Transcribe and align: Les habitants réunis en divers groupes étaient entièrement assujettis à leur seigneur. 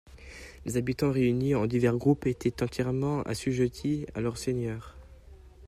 Les 0.65 0.77
habitants 0.77 1.11
réunis 1.11 1.53
en 1.53 1.67
divers 1.67 1.95
groupes 1.95 2.25
étaient 2.25 2.63
entièrement 2.63 3.21
assujettis 3.21 4.07
à 4.15 4.19
leur 4.21 4.35
seigneur. 4.39 4.95